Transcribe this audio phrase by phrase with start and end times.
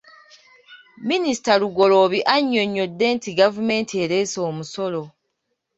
[1.09, 5.03] Minisita Lugoloobi annyonnyodde nti gavumenti ereese omusolo.